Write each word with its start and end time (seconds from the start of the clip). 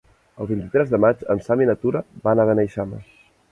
El 0.43 0.47
vint-i-tres 0.51 0.89
de 0.93 0.99
maig 1.05 1.21
en 1.35 1.45
Sam 1.49 1.63
i 1.65 1.69
na 1.73 1.77
Tura 1.85 2.03
van 2.27 2.43
a 2.43 2.49
Beneixama. 2.53 3.07